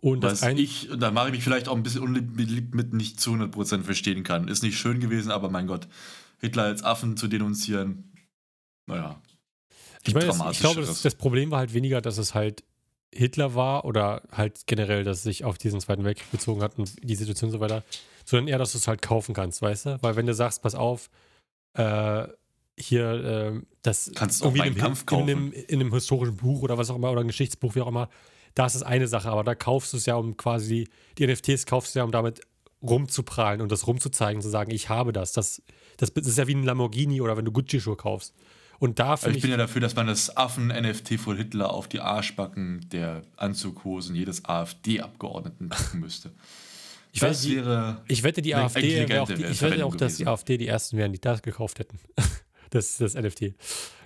[0.00, 3.32] Und Was ich, da mache ich mich vielleicht auch ein bisschen unbeliebt mit nicht zu
[3.32, 4.48] 100% verstehen kann.
[4.48, 5.86] Ist nicht schön gewesen, aber mein Gott,
[6.40, 8.12] Hitler als Affen zu denunzieren,
[8.86, 9.20] naja.
[10.04, 12.64] Ich meine, das, ich glaube, das, das Problem war halt weniger, dass es halt
[13.14, 16.92] Hitler war oder halt generell, dass es sich auf diesen Zweiten Weltkrieg bezogen hat und
[17.02, 17.82] die Situation und so weiter,
[18.24, 19.98] sondern eher, dass du es halt kaufen kannst, weißt du?
[20.02, 21.10] Weil wenn du sagst, pass auf,
[21.74, 22.26] äh,
[22.78, 25.30] hier, äh, das Kannst du auch irgendwie Mein in, Kampf einem, in, kaufen.
[25.30, 28.08] einem, in einem historischen Buch oder was auch immer oder ein Geschichtsbuch, wie auch immer,
[28.54, 31.66] da ist es eine Sache, aber da kaufst du es ja, um quasi, die NFTs
[31.66, 32.40] kaufst du ja, um damit
[32.82, 35.32] rumzuprallen und das rumzuzeigen, zu sagen, ich habe das.
[35.32, 35.62] Das,
[35.96, 38.34] das ist ja wie ein Lamborghini oder wenn du Gucci-Schuhe kaufst.
[38.82, 41.86] Und da Also ich ich, bin ja dafür, dass man das Affen-NFT von Hitler auf
[41.86, 46.32] die Arschbacken der Anzughosen jedes AfD-Abgeordneten packen müsste.
[47.12, 50.26] ich das die, wäre Ich wette, die AfD, auch die, ich wette auch, dass die.
[50.26, 52.00] AfD die ersten wären, die das gekauft hätten.
[52.70, 53.54] das, das NFT.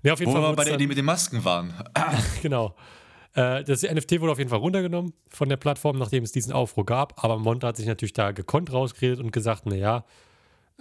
[0.02, 1.72] Ja, auf jeden Wo Fall wir bei der Idee mit den Masken waren.
[2.42, 2.76] genau.
[3.32, 6.84] Äh, das NFT wurde auf jeden Fall runtergenommen von der Plattform, nachdem es diesen Aufruhr
[6.84, 7.24] gab.
[7.24, 10.04] Aber Monte hat sich natürlich da gekonnt rausgeredet und gesagt, naja,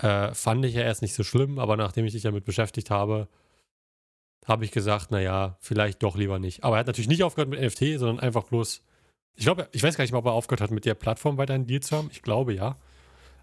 [0.02, 3.30] äh, fand ich ja erst nicht so schlimm, aber nachdem ich dich damit beschäftigt habe,
[4.46, 6.64] habe ich gesagt, naja, vielleicht doch lieber nicht.
[6.64, 8.84] Aber er hat natürlich nicht aufgehört mit NFT, sondern einfach bloß,
[9.36, 11.54] ich glaube, ich weiß gar nicht mal, ob er aufgehört hat, mit der Plattform weiter
[11.54, 12.10] einen Deal zu haben.
[12.12, 12.78] Ich glaube ja.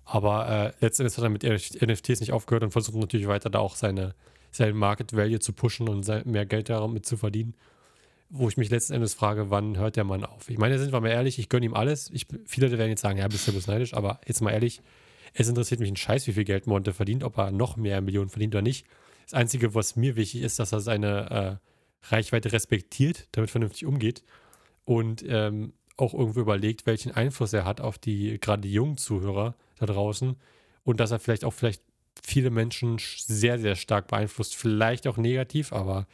[0.05, 3.77] Aber äh, letztendlich hat er mit NFTs nicht aufgehört und versucht natürlich weiter da auch
[3.77, 4.15] seine,
[4.51, 7.55] seine Market Value zu pushen und sein, mehr Geld damit zu verdienen.
[8.29, 10.49] Wo ich mich letzten Endes frage, wann hört der Mann auf?
[10.49, 12.11] Ich meine, sind wir mal ehrlich, ich gönne ihm alles.
[12.13, 14.81] Ich, viele werden jetzt sagen, ja, bist du bloß neidisch, aber jetzt mal ehrlich,
[15.35, 18.31] es interessiert mich ein Scheiß, wie viel Geld Monte verdient, ob er noch mehr Millionen
[18.31, 18.87] verdient oder nicht.
[19.33, 21.59] Das Einzige, was mir wichtig ist, dass er seine
[22.05, 24.23] äh, Reichweite respektiert, damit vernünftig umgeht
[24.85, 29.55] und ähm, auch irgendwo überlegt, welchen Einfluss er hat auf die gerade die jungen Zuhörer
[29.79, 30.37] da draußen
[30.85, 31.81] und dass er vielleicht auch vielleicht
[32.23, 36.07] viele Menschen sch- sehr, sehr stark beeinflusst, vielleicht auch negativ, aber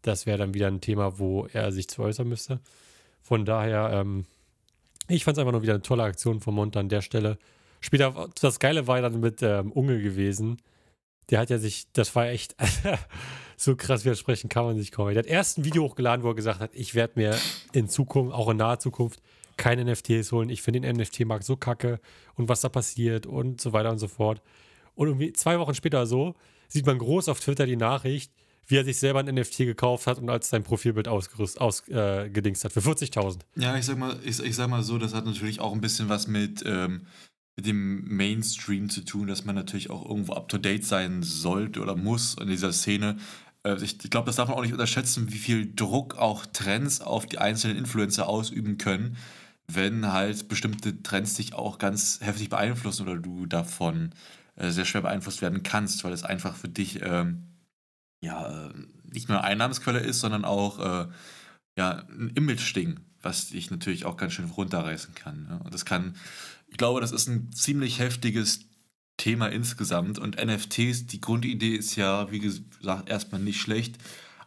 [0.00, 2.60] das wäre dann wieder ein Thema, wo er sich zu äußern müsste.
[3.20, 4.24] Von daher, ähm,
[5.08, 7.36] ich fand es einfach nur wieder eine tolle Aktion von Monte an der Stelle.
[7.82, 10.56] Später, das Geile war dann mit ähm, Unge gewesen.
[11.30, 12.56] Der hat ja sich, das war echt
[13.56, 15.08] so krass widersprechen kann man sich kaum.
[15.08, 17.36] Der hat erst ein Video hochgeladen, wo er gesagt hat, ich werde mir
[17.72, 19.20] in Zukunft, auch in naher Zukunft,
[19.56, 20.50] keine NFTs holen.
[20.50, 22.00] Ich finde den NFT-Markt so kacke
[22.34, 24.42] und was da passiert und so weiter und so fort.
[24.94, 26.34] Und irgendwie zwei Wochen später so
[26.68, 28.32] sieht man groß auf Twitter die Nachricht,
[28.66, 32.72] wie er sich selber ein NFT gekauft hat und als sein Profilbild ausgerüstet, ausgedingst hat
[32.72, 33.40] für 40.000.
[33.54, 36.08] Ja, ich sag mal, ich, ich sag mal so, das hat natürlich auch ein bisschen
[36.08, 37.06] was mit, ähm,
[37.56, 41.80] mit dem Mainstream zu tun, dass man natürlich auch irgendwo up to date sein sollte
[41.80, 43.16] oder muss in dieser Szene.
[43.64, 47.26] äh, ich, glaube, das darf man auch nicht unterschätzen, wie viel Druck auch Trends auf
[47.26, 49.16] die einzelnen Influencer ausüben können,
[49.68, 54.12] wenn halt bestimmte Trends dich auch ganz heftig beeinflussen oder du davon
[54.56, 57.44] äh, sehr schwer beeinflusst werden kannst, weil es einfach für dich ähm,
[58.22, 58.72] ja äh,
[59.04, 61.08] nicht nur eine Einnahmensquelle ist, sondern auch äh,
[61.76, 65.46] ja, ein Image-Ding, was dich natürlich auch ganz schön runterreißen kann.
[65.48, 65.60] Ne?
[65.64, 66.16] Und das kann,
[66.66, 68.60] ich glaube, das ist ein ziemlich heftiges
[69.16, 70.18] Thema insgesamt.
[70.18, 73.96] Und NFTs, die Grundidee ist ja, wie gesagt, erstmal nicht schlecht.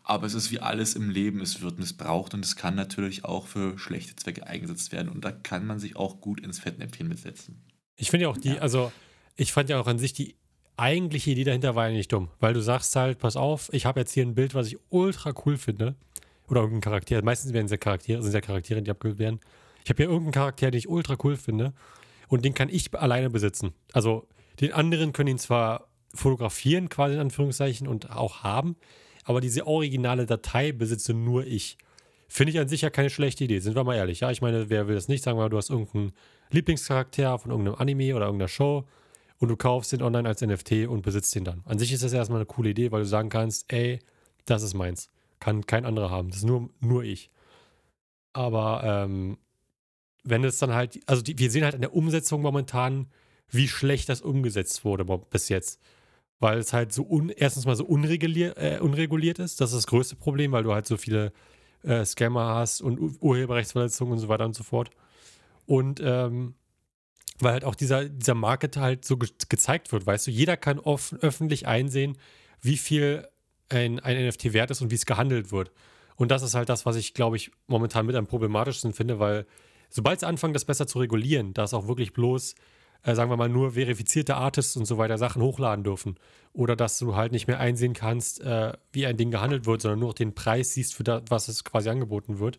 [0.04, 3.46] Aber es ist wie alles im Leben, es wird missbraucht und es kann natürlich auch
[3.46, 5.10] für schlechte Zwecke eingesetzt werden.
[5.10, 7.64] Und da kann man sich auch gut ins Fettnäpfchen mitsetzen.
[7.96, 8.58] Ich finde ja auch die, ja.
[8.58, 8.92] also
[9.36, 10.36] ich fand ja auch an sich die
[10.78, 14.00] eigentliche Idee dahinter war ja nicht dumm, weil du sagst halt, pass auf, ich habe
[14.00, 15.96] jetzt hier ein Bild, was ich ultra cool finde.
[16.48, 17.24] Oder irgendein Charakter.
[17.24, 19.40] Meistens werden es ja Charaktere, sind ja Charaktere, die abgebildet werden.
[19.84, 21.74] Ich habe hier irgendeinen Charakter, den ich ultra cool finde.
[22.30, 23.74] Und den kann ich alleine besitzen.
[23.92, 24.28] Also
[24.62, 28.78] den anderen können ihn zwar fotografieren, quasi in Anführungszeichen, und auch haben,
[29.26, 31.78] aber diese originale Datei besitze nur ich.
[32.28, 34.22] Finde ich an sich ja keine schlechte Idee, sind wir mal ehrlich.
[34.22, 35.24] Ja, ich meine, wer will das nicht?
[35.24, 36.14] Sagen wir mal, du hast irgendeinen
[36.52, 38.86] Lieblingscharakter von irgendeinem Anime oder irgendeiner Show
[39.40, 41.64] und du kaufst den online als NFT und besitzt den dann.
[41.66, 44.00] An sich ist das erstmal eine coole Idee, weil du sagen kannst, ey,
[44.46, 45.10] das ist meins.
[45.40, 46.30] Kann kein anderer haben.
[46.30, 47.32] Das ist nur, nur ich.
[48.34, 49.38] Aber ähm,
[50.24, 53.08] wenn es dann halt, also die, wir sehen halt in der Umsetzung momentan,
[53.50, 55.80] wie schlecht das umgesetzt wurde bis jetzt.
[56.40, 59.60] Weil es halt so un, erstens mal so unreguliert, äh, unreguliert ist.
[59.60, 61.34] Das ist das größte Problem, weil du halt so viele
[61.84, 64.92] äh, Scammer hast und Urheberrechtsverletzungen und so weiter und so fort.
[65.66, 66.56] Und ähm,
[67.40, 70.80] weil halt auch dieser, dieser Market halt so ge gezeigt wird, weißt du, jeder kann
[70.80, 72.18] offen, öffentlich einsehen,
[72.62, 73.28] wie viel
[73.70, 75.72] ein, ein NFT wert ist und wie es gehandelt wird.
[76.16, 79.46] Und das ist halt das, was ich, glaube ich, momentan mit am problematischsten finde, weil
[79.90, 82.56] sobald sie anfangen, das besser zu regulieren, dass auch wirklich bloß,
[83.04, 86.16] äh, sagen wir mal, nur verifizierte Artists und so weiter Sachen hochladen dürfen.
[86.54, 90.00] Oder dass du halt nicht mehr einsehen kannst, äh, wie ein Ding gehandelt wird, sondern
[90.00, 92.58] nur noch den Preis siehst, für das, was es quasi angeboten wird.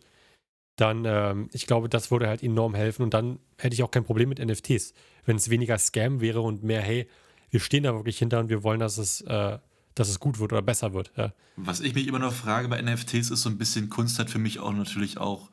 [0.77, 3.03] Dann, ähm, ich glaube, das würde halt enorm helfen.
[3.03, 4.93] Und dann hätte ich auch kein Problem mit NFTs.
[5.25, 7.07] Wenn es weniger Scam wäre und mehr, hey,
[7.49, 9.57] wir stehen da wirklich hinter und wir wollen, dass es äh,
[9.95, 11.11] dass es gut wird oder besser wird.
[11.17, 11.33] Ja.
[11.57, 14.39] Was ich mich immer noch frage bei NFTs ist so ein bisschen Kunst hat für
[14.39, 15.49] mich auch natürlich auch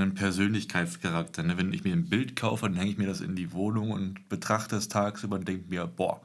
[0.00, 1.42] einen Persönlichkeitscharakter.
[1.42, 1.56] Ne?
[1.56, 4.28] Wenn ich mir ein Bild kaufe, dann hänge ich mir das in die Wohnung und
[4.28, 6.20] betrachte es tagsüber und denke mir, boah,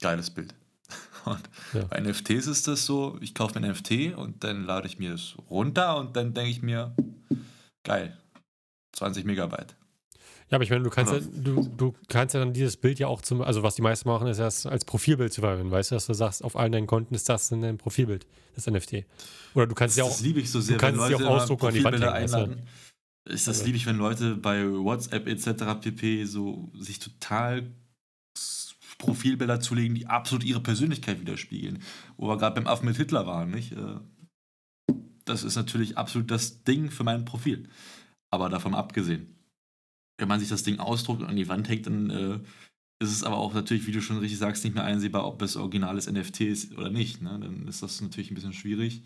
[0.00, 0.54] geiles Bild.
[1.24, 1.84] Und ja.
[1.84, 5.14] bei NFTs ist das so, ich kaufe mir ein NFT und dann lade ich mir
[5.14, 6.96] es runter und dann denke ich mir,
[7.84, 8.18] geil,
[8.92, 9.76] 20 Megabyte.
[10.52, 13.06] Ja, aber ich meine, du kannst, ja, du, du kannst ja dann dieses Bild ja
[13.06, 15.70] auch zum, also was die meisten machen, ist das als Profilbild zu verwenden.
[15.70, 19.06] Weißt du, dass du sagst, auf allen deinen Konten ist das ein Profilbild, das NFT.
[19.54, 20.10] Oder du kannst das, ja auch.
[20.10, 22.06] Das liebe ich so sehr, du kannst wenn Leute auch ausdrucken an die Wand hängen,
[22.06, 22.68] einladen.
[23.24, 23.64] Ist das also.
[23.64, 25.80] liebe ich, wenn Leute bei WhatsApp etc.
[25.80, 26.26] pp.
[26.26, 27.72] so sich total
[28.98, 31.82] Profilbilder zulegen, die absolut ihre Persönlichkeit widerspiegeln.
[32.18, 33.72] Wo wir gerade beim Affen mit Hitler waren, nicht?
[33.72, 37.70] Äh, das ist natürlich absolut das Ding für mein Profil.
[38.30, 39.38] Aber davon abgesehen
[40.22, 42.38] wenn man sich das Ding ausdruckt und an die Wand hängt, dann äh,
[43.02, 45.56] ist es aber auch natürlich, wie du schon richtig sagst, nicht mehr einsehbar, ob es
[45.56, 47.20] originales NFT ist oder nicht.
[47.20, 47.38] Ne?
[47.42, 49.02] Dann ist das natürlich ein bisschen schwierig.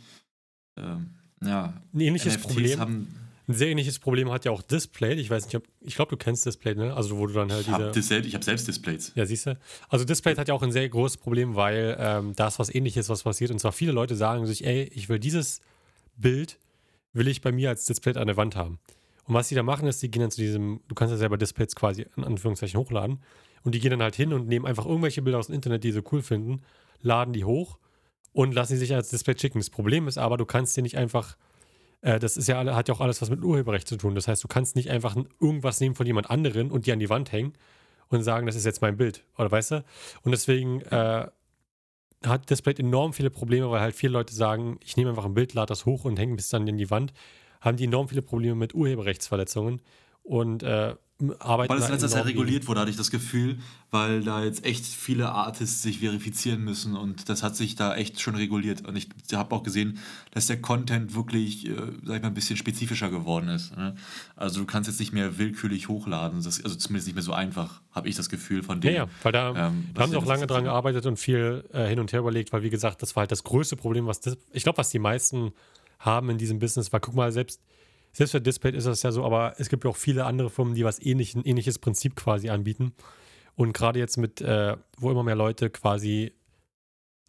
[0.79, 1.11] Ähm,
[1.42, 2.79] ja, ein ähnliches NFTs Problem.
[2.79, 3.09] Haben,
[3.48, 5.14] ein sehr ähnliches Problem hat ja auch Display.
[5.14, 6.94] Ich weiß nicht, ob, ich glaube, du kennst Display, ne?
[6.94, 8.16] Also wo du dann halt ich diese.
[8.16, 9.12] Hab ich habe selbst Displays.
[9.14, 9.59] Ja, siehst du.
[9.88, 13.09] Also Display hat ja auch ein sehr großes Problem, weil ähm, da ist was ähnliches,
[13.09, 13.50] was passiert.
[13.50, 15.61] Und zwar viele Leute sagen sich, ey, ich will dieses
[16.16, 16.59] Bild,
[17.12, 18.79] will ich bei mir als Display an der Wand haben.
[19.26, 21.36] Und was die da machen, ist, die gehen dann zu diesem, du kannst ja selber
[21.36, 23.20] Displays quasi in Anführungszeichen hochladen.
[23.64, 25.90] Und die gehen dann halt hin und nehmen einfach irgendwelche Bilder aus dem Internet, die
[25.90, 26.62] sie cool finden,
[27.02, 27.78] laden die hoch
[28.32, 29.58] und lassen sie sich als Display schicken.
[29.58, 31.36] Das Problem ist aber, du kannst dir nicht einfach,
[32.02, 34.14] äh, das ist ja, hat ja auch alles was mit Urheberrecht zu tun.
[34.14, 37.10] Das heißt, du kannst nicht einfach irgendwas nehmen von jemand anderen und die an die
[37.10, 37.54] Wand hängen
[38.08, 39.24] und sagen, das ist jetzt mein Bild.
[39.36, 39.84] Oder weißt du?
[40.22, 41.26] Und deswegen äh,
[42.24, 45.54] hat Display enorm viele Probleme, weil halt viele Leute sagen, ich nehme einfach ein Bild,
[45.54, 47.12] lade das hoch und hänge bis dann in die Wand
[47.61, 49.81] haben die enorm viele Probleme mit Urheberrechtsverletzungen
[50.23, 50.95] und äh,
[51.38, 51.73] arbeiten.
[51.73, 53.59] Weil es letztes Jahr reguliert wurde, hatte ich das Gefühl,
[53.90, 58.21] weil da jetzt echt viele Artists sich verifizieren müssen und das hat sich da echt
[58.21, 58.87] schon reguliert.
[58.87, 59.99] Und ich habe auch gesehen,
[60.33, 63.75] dass der Content wirklich, äh, sag ich mal, ein bisschen spezifischer geworden ist.
[63.77, 63.95] Ne?
[64.37, 67.81] Also du kannst jetzt nicht mehr willkürlich hochladen, das, also zumindest nicht mehr so einfach,
[67.92, 68.92] habe ich das Gefühl von dem.
[68.92, 71.87] Ja, ja weil da, ähm, da haben sie auch lange dran gearbeitet und viel äh,
[71.87, 74.37] hin und her überlegt, weil wie gesagt, das war halt das größte Problem, was das,
[74.53, 75.53] ich glaube, was die meisten
[75.98, 76.92] haben in diesem Business.
[76.92, 77.62] Weil guck mal, selbst,
[78.12, 80.74] selbst für Display ist das ja so, aber es gibt ja auch viele andere Firmen,
[80.74, 82.92] die was ähnlich, ein ähnliches Prinzip quasi anbieten.
[83.54, 86.32] Und gerade jetzt mit, äh, wo immer mehr Leute quasi,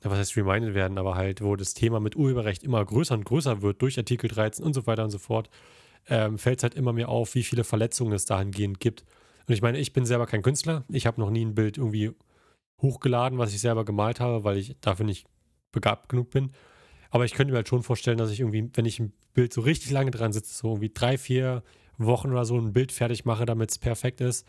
[0.01, 3.61] was heißt reminded werden, aber halt, wo das Thema mit Urheberrecht immer größer und größer
[3.61, 5.49] wird durch Artikel 13 und so weiter und so fort,
[6.09, 9.05] ähm, fällt es halt immer mehr auf, wie viele Verletzungen es dahingehend gibt.
[9.47, 10.83] Und ich meine, ich bin selber kein Künstler.
[10.89, 12.11] Ich habe noch nie ein Bild irgendwie
[12.81, 15.25] hochgeladen, was ich selber gemalt habe, weil ich dafür nicht
[15.71, 16.51] begabt genug bin.
[17.09, 19.61] Aber ich könnte mir halt schon vorstellen, dass ich irgendwie, wenn ich ein Bild so
[19.61, 21.63] richtig lange dran sitze, so irgendwie drei, vier
[21.97, 24.47] Wochen oder so ein Bild fertig mache, damit es perfekt ist,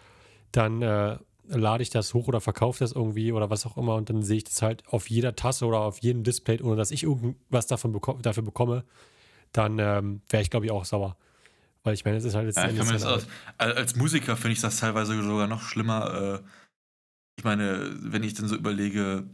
[0.52, 1.18] dann äh,
[1.48, 4.38] lade ich das hoch oder verkaufe das irgendwie oder was auch immer und dann sehe
[4.38, 7.92] ich das halt auf jeder Tasse oder auf jedem Display, ohne dass ich irgendwas davon
[7.92, 8.84] beko dafür bekomme,
[9.52, 11.16] dann ähm, wäre ich, glaube ich, auch sauer.
[11.84, 12.56] Weil ich meine, es ist halt jetzt.
[12.56, 16.42] Ja, mir das aus, als Musiker finde ich das teilweise sogar noch schlimmer.
[16.44, 16.48] Äh,
[17.38, 19.24] ich meine, wenn ich dann so überlege,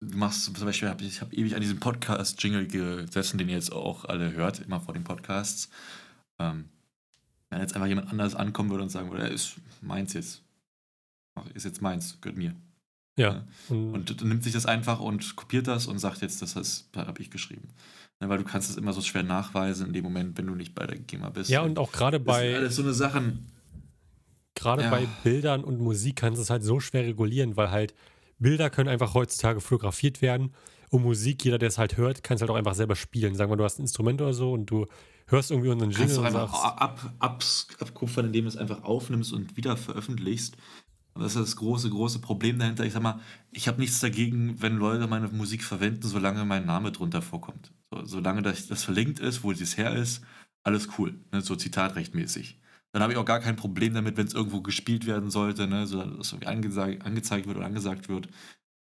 [0.00, 3.72] du machst zum Beispiel, hab ich, habe ewig an diesem Podcast-Jingle gesessen, den ihr jetzt
[3.72, 5.68] auch alle hört, immer vor den Podcasts.
[6.38, 6.66] Ähm,
[7.50, 10.42] wenn jetzt einfach jemand anderes ankommen würde und sagen würde, ist meins jetzt.
[11.54, 12.54] Ist jetzt meins, gehört mir.
[13.16, 13.44] ja.
[13.68, 17.68] Und, nimmt sich das einfach und kopiert das und sagt jetzt, das habe ich geschrieben.
[18.20, 20.74] Ne, weil du kannst es immer so schwer nachweisen in dem Moment, wenn du nicht
[20.74, 21.48] bei der GEMA bist.
[21.50, 23.46] ja, und auch gerade das sind bei, alles so eine Sachen.
[24.56, 24.90] gerade Ja.
[24.90, 27.94] bei Bildern und Musik kannst du es halt so schwer regulieren, weil halt
[28.38, 30.52] Bilder können einfach heutzutage fotografiert werden
[30.90, 33.34] und Musik, jeder, der es halt hört, kann es halt auch einfach selber spielen.
[33.34, 34.86] Sagen wir, du hast ein Instrument oder so und du
[35.26, 37.44] hörst irgendwie unseren kannst Jingle du und einfach sagst, ab, ab,
[37.80, 40.56] abkupfern, indem du es einfach aufnimmst und wieder veröffentlichst.
[41.14, 42.84] Und das ist das große, große Problem dahinter.
[42.84, 43.20] Ich sag mal,
[43.50, 47.72] ich habe nichts dagegen, wenn Leute meine Musik verwenden, solange mein Name drunter vorkommt.
[47.90, 50.22] So, solange das, das verlinkt ist, wo es her ist,
[50.62, 51.18] alles cool.
[51.32, 51.40] Ne?
[51.40, 52.60] So zitatrechtmäßig.
[52.92, 55.86] Dann habe ich auch gar kein Problem damit, wenn es irgendwo gespielt werden sollte, ne?
[55.86, 58.28] so, dass es irgendwie angezeigt, wird oder angesagt wird.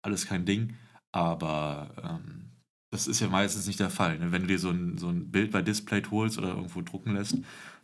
[0.03, 0.77] Alles kein Ding.
[1.13, 2.51] Aber ähm,
[2.91, 4.19] das ist ja meistens nicht der Fall.
[4.19, 4.33] Ne?
[4.33, 7.37] Wenn du dir so ein, so ein Bild bei Display holst oder irgendwo drucken lässt,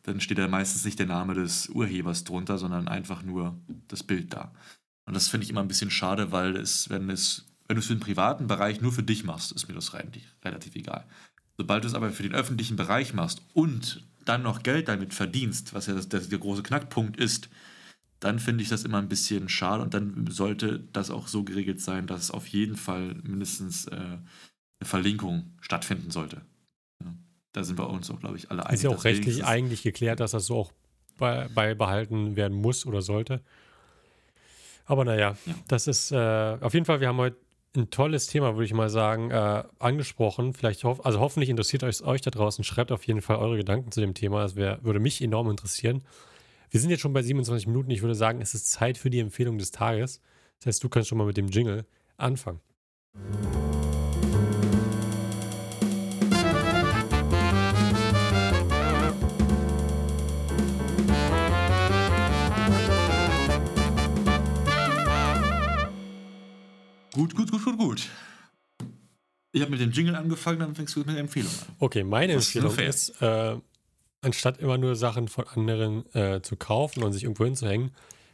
[0.02, 3.56] dann steht da meistens nicht der Name des Urhebers drunter, sondern einfach nur
[3.88, 4.52] das Bild da.
[5.06, 7.86] Und das finde ich immer ein bisschen schade, weil es, wenn es, wenn du es
[7.86, 11.04] für den privaten Bereich nur für dich machst, ist mir das relativ egal.
[11.56, 15.74] Sobald du es aber für den öffentlichen Bereich machst und dann noch Geld damit verdienst,
[15.74, 17.48] was ja das, das der große Knackpunkt ist,
[18.20, 21.80] dann finde ich das immer ein bisschen schade und dann sollte das auch so geregelt
[21.80, 24.20] sein, dass auf jeden Fall mindestens äh, eine
[24.82, 26.42] Verlinkung stattfinden sollte.
[27.02, 27.12] Ja,
[27.52, 28.74] da sind wir uns auch, glaube ich, alle einig.
[28.78, 30.72] ist ja auch rechtlich eigentlich geklärt, dass das so auch
[31.18, 33.40] bei, beibehalten werden muss oder sollte.
[34.84, 35.54] Aber naja, Ja.
[35.68, 36.16] das ist äh,
[36.60, 37.36] auf jeden Fall, wir haben heute
[37.76, 40.52] ein tolles Thema, würde ich mal sagen, äh, angesprochen.
[40.52, 42.64] Vielleicht hoff, also hoffentlich interessiert euch, euch da draußen.
[42.64, 44.42] Schreibt auf jeden Fall eure Gedanken zu dem Thema.
[44.42, 46.02] Das wär, würde mich enorm interessieren.
[46.70, 47.90] Wir sind jetzt schon bei 27 Minuten.
[47.90, 50.20] Ich würde sagen, es ist Zeit für die Empfehlung des Tages.
[50.58, 51.84] Das heißt, du kannst schon mal mit dem Jingle
[52.16, 52.60] anfangen.
[67.22, 68.08] Gut, gut, gut, gut, gut.
[69.52, 71.76] Ich habe mit dem Jingle angefangen, dann fängst du mit der Empfehlung an.
[71.78, 72.88] Okay, meine ist Empfehlung fair.
[72.88, 73.58] ist, äh,
[74.22, 77.92] anstatt immer nur Sachen von anderen äh, zu kaufen und sich irgendwo hinzuhängen,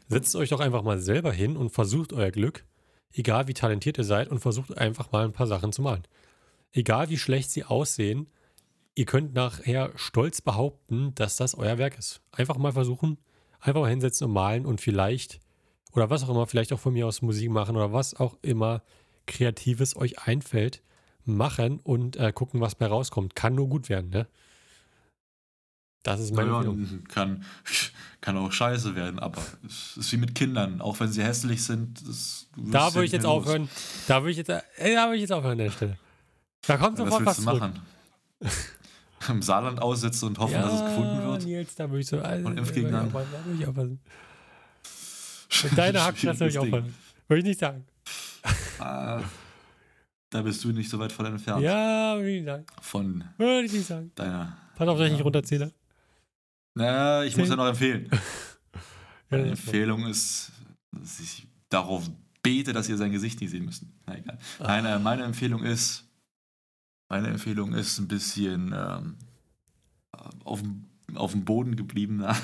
[0.09, 2.65] setzt euch doch einfach mal selber hin und versucht euer Glück,
[3.13, 6.05] egal wie talentiert ihr seid, und versucht einfach mal ein paar Sachen zu malen.
[6.73, 8.31] Egal wie schlecht sie aussehen,
[8.95, 12.23] ihr könnt nachher stolz behaupten, dass das euer Werk ist.
[12.33, 13.19] Einfach mal versuchen,
[13.61, 15.41] einfach mal hinsetzen und malen und vielleicht,
[15.93, 18.83] oder was auch immer, vielleicht auch von mir aus Musik machen oder was auch immer
[19.27, 20.83] Kreatives euch einfällt,
[21.25, 23.35] machen und äh, gucken, was bei rauskommt.
[23.35, 24.27] Kann nur gut werden, ne?
[26.03, 26.75] Das ist meine Ja,
[27.09, 27.45] kann,
[28.21, 30.81] kann auch scheiße werden, aber es ist wie mit Kindern.
[30.81, 32.03] Auch wenn sie hässlich sind,
[32.57, 33.43] Da würde ich jetzt los.
[33.43, 33.69] aufhören.
[34.07, 34.61] Da würde ich jetzt, äh,
[34.95, 35.99] da würde ich jetzt aufhören an der Stelle.
[36.67, 37.81] Da kommt Ja, sofort was was machen?
[39.29, 41.45] Im Saarland aussitzen und hoffen, dass es gefunden wird?
[41.45, 42.21] Nils, da würde ich so.
[42.21, 42.93] Also, ich aufpassen,
[43.33, 44.01] Da würde ich aufpassen.
[45.65, 46.95] Mit deiner Hackfresse würde ich aufpassen.
[47.29, 47.85] Würde ich nicht sagen.
[48.79, 49.23] Ah,
[50.31, 51.63] da bist du nicht so weit von entfernt.
[51.63, 52.67] Ja, würde ich nicht sagen.
[52.81, 54.13] Von Würde ich nicht sagen.
[54.15, 54.57] deiner.
[54.77, 55.73] Pass auf, dass ich nicht runterzähle.
[56.75, 57.57] Na, ich muss Zehn.
[57.59, 58.09] ja noch empfehlen.
[59.31, 59.49] Meine.
[59.51, 60.53] Empfehlung ist,
[60.93, 62.09] dass ich darauf
[62.43, 63.83] bete, dass ihr sein Gesicht nicht sehen müsst.
[64.07, 64.39] Na egal.
[64.61, 66.05] Nein, äh, meine Empfehlung ist,
[67.11, 69.17] meine Empfehlung ist ein bisschen ähm,
[70.45, 72.37] auf, dem- auf dem Boden gebliebener.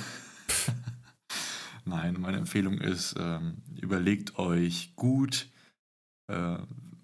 [1.86, 5.48] Nein, meine Empfehlung ist, ähm, überlegt euch gut,
[6.28, 6.58] äh,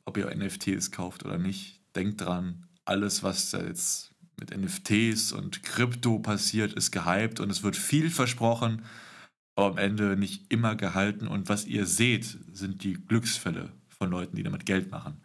[0.05, 1.83] ob ihr NFTs kauft oder nicht.
[1.95, 7.77] Denkt dran, alles, was jetzt mit NFTs und Krypto passiert, ist gehypt und es wird
[7.77, 8.85] viel versprochen,
[9.55, 11.29] aber am Ende nicht immer gehalten.
[11.29, 15.21] Und was ihr seht, sind die Glücksfälle von Leuten, die damit Geld machen.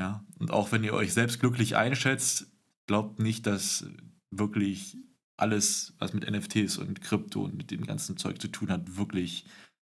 [0.00, 2.50] Ja, und auch wenn ihr euch selbst glücklich einschätzt,
[2.86, 3.86] glaubt nicht, dass
[4.30, 4.96] wirklich
[5.38, 9.44] alles, was mit NFTs und Krypto und mit dem ganzen Zeug zu tun hat, wirklich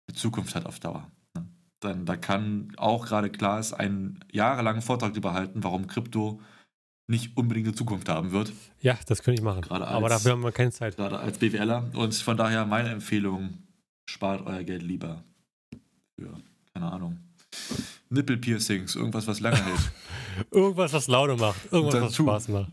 [0.07, 1.09] eine Zukunft hat auf Dauer.
[1.35, 1.47] ne?
[1.79, 6.41] Dann da kann auch gerade Klaas einen jahrelangen Vortrag darüber halten, warum Krypto
[7.07, 9.61] nicht unbedingt eine Zukunft haben wird, Ja, das könnte ich machen.
[9.61, 10.95] Gerade Aber als- dafür haben wir keine Zeit.
[10.95, 11.89] gerade als BWLer.
[11.95, 13.57] Und von daher meine Empfehlung,
[14.09, 15.23] spart euer Geld lieber
[16.19, 16.37] für,
[16.73, 17.17] keine Ahnung,
[18.09, 19.91] Nippelpiercings, irgendwas, was lange hält.
[20.51, 21.71] Irgendwas, was Laune macht.
[21.71, 22.23] Irgendwas, was Tattoo.
[22.23, 22.71] Spaß macht.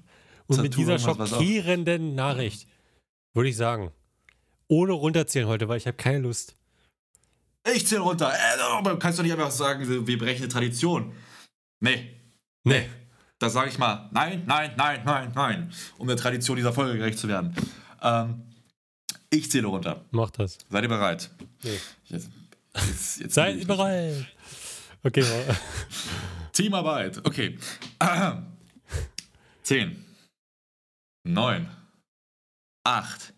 [0.49, 2.69] Und mit dieser schockierenden Nachricht
[3.35, 3.91] würde ich sagen,
[4.69, 6.57] ohne runterzählen heute, weil ich habe keine Lust.
[7.75, 8.33] Ich zähl runter.
[8.33, 11.13] Äh, aber kannst du nicht einfach sagen, wir brechen eine Tradition.
[11.81, 12.11] Nee.
[12.65, 12.89] Nee.
[13.39, 15.73] Da sage ich mal, nein, nein, nein, nein, nein.
[15.99, 17.55] Um der Tradition dieser Folge gerecht zu werden.
[18.03, 18.43] Ähm,
[19.31, 20.05] ich zähle runter.
[20.11, 20.59] Mach das.
[20.71, 21.31] Seid ihr bereit?
[21.63, 21.79] Nee.
[22.07, 22.31] Jetzt,
[22.75, 24.27] jetzt, jetzt Seid ihr bereit?
[25.03, 25.25] Okay.
[26.53, 27.19] Teamarbeit.
[27.27, 27.59] Okay.
[29.63, 30.06] Zehn.
[31.27, 31.69] Neun.
[32.85, 33.35] Acht.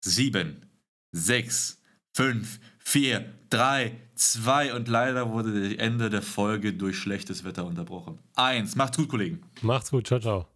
[0.00, 0.66] Sieben.
[1.12, 1.80] Sechs.
[2.12, 2.60] Fünf.
[2.78, 3.34] Vier.
[3.50, 3.96] Drei.
[4.14, 4.74] Zwei.
[4.74, 8.18] Und leider wurde das Ende der Folge durch schlechtes Wetter unterbrochen.
[8.36, 8.76] Eins.
[8.76, 9.42] Macht's gut, Kollegen.
[9.62, 10.06] Macht's gut.
[10.06, 10.48] Ciao, ciao.